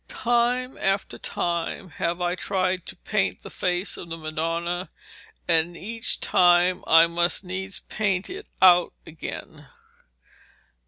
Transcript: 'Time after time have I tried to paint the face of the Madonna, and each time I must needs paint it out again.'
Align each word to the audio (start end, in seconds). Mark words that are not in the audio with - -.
'Time 0.07 0.79
after 0.79 1.19
time 1.19 1.91
have 1.91 2.19
I 2.21 2.33
tried 2.33 2.87
to 2.87 2.95
paint 2.95 3.43
the 3.43 3.51
face 3.51 3.97
of 3.97 4.09
the 4.09 4.17
Madonna, 4.17 4.89
and 5.47 5.77
each 5.77 6.19
time 6.19 6.83
I 6.87 7.05
must 7.05 7.43
needs 7.43 7.81
paint 7.81 8.27
it 8.27 8.47
out 8.63 8.93
again.' 9.05 9.67